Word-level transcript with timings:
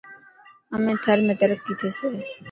همي 0.73 0.93
ٿر 1.03 1.17
۾ 1.29 1.33
ترقي 1.39 1.73
ٿيسي. 1.79 2.09